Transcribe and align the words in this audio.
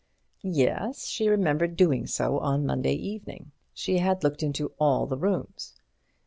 Yes, 0.41 1.05
she 1.05 1.29
remembered 1.29 1.77
doing 1.77 2.07
so 2.07 2.39
on 2.39 2.65
Monday 2.65 2.95
evening. 2.95 3.51
She 3.71 3.99
had 3.99 4.23
looked 4.23 4.41
into 4.41 4.71
all 4.79 5.05
the 5.05 5.15
rooms. 5.15 5.75